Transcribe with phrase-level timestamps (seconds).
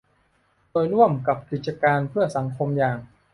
[0.71, 2.97] โดยร่วมกับกิจการเพื่อสังคมอย่าง